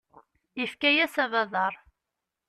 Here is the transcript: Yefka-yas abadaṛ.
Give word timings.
Yefka-yas 0.59 1.15
abadaṛ. 1.23 1.73